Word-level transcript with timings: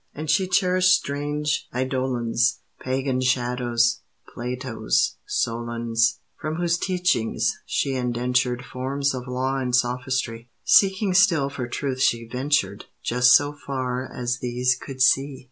And 0.15 0.31
she 0.31 0.47
cherished 0.47 0.95
strange 0.95 1.67
eidolons, 1.75 2.61
Pagan 2.79 3.21
shadows 3.21 4.01
Platos, 4.33 5.17
Solons 5.27 6.19
From 6.41 6.55
whose 6.55 6.79
teachings 6.79 7.53
she 7.67 7.93
indentured 7.93 8.65
Forms 8.65 9.13
of 9.13 9.27
law 9.27 9.59
and 9.59 9.75
sophistry; 9.75 10.49
Seeking 10.63 11.13
still 11.13 11.49
for 11.51 11.67
truth 11.67 11.99
she 12.01 12.27
ventured 12.27 12.85
Just 13.03 13.33
so 13.35 13.53
far 13.53 14.11
as 14.11 14.39
these 14.39 14.75
could 14.75 15.03
see. 15.03 15.39